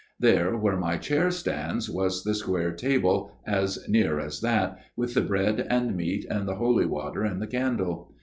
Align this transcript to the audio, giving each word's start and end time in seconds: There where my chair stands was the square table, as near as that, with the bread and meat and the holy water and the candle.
There 0.19 0.57
where 0.57 0.77
my 0.77 0.97
chair 0.97 1.29
stands 1.29 1.87
was 1.87 2.23
the 2.23 2.33
square 2.33 2.71
table, 2.71 3.33
as 3.45 3.87
near 3.87 4.19
as 4.19 4.41
that, 4.41 4.79
with 4.95 5.13
the 5.13 5.21
bread 5.21 5.67
and 5.69 5.95
meat 5.95 6.25
and 6.27 6.47
the 6.47 6.55
holy 6.55 6.87
water 6.87 7.21
and 7.23 7.39
the 7.39 7.45
candle. 7.45 8.11